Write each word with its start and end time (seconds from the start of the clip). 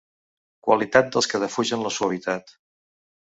Qualitat 0.67 1.11
dels 1.15 1.29
que 1.33 1.41
defugen 1.45 1.85
la 1.87 1.91
suavitat. 1.99 2.55